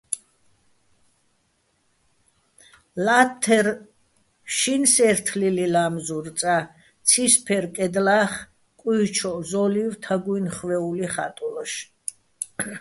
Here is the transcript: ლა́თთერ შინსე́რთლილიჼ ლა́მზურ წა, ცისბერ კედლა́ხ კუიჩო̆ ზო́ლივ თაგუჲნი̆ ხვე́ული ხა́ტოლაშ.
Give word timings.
ლა́თთერ 3.05 3.67
შინსე́რთლილიჼ 4.55 5.67
ლა́მზურ 5.73 6.27
წა, 6.39 6.55
ცისბერ 7.07 7.65
კედლა́ხ 7.75 8.31
კუიჩო̆ 8.79 9.41
ზო́ლივ 9.49 9.91
თაგუჲნი̆ 10.03 10.53
ხვე́ული 10.55 11.07
ხა́ტოლაშ. 11.13 11.73